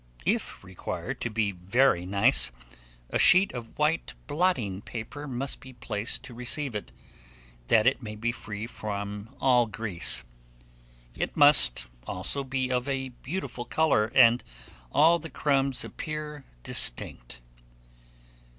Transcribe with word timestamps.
If 0.25 0.63
required 0.63 1.21
to 1.21 1.29
be 1.29 1.51
very 1.51 2.07
nice, 2.07 2.51
a 3.11 3.19
sheet 3.19 3.53
of 3.53 3.77
white 3.77 4.15
blotting 4.25 4.81
paper 4.81 5.27
must 5.27 5.59
be 5.59 5.73
placed 5.73 6.23
to 6.23 6.33
receive 6.33 6.73
it, 6.73 6.91
that 7.67 7.85
it 7.85 8.01
may 8.01 8.15
be 8.15 8.31
free 8.31 8.65
from 8.65 9.29
all 9.39 9.67
grease. 9.67 10.23
It 11.15 11.37
must 11.37 11.85
also 12.07 12.43
be 12.43 12.71
of 12.71 12.87
a 12.87 13.09
beautiful 13.09 13.65
colour, 13.65 14.05
and 14.15 14.43
all 14.91 15.19
the 15.19 15.29
crumbs 15.29 15.83
appear 15.83 16.45
distinct. 16.63 17.39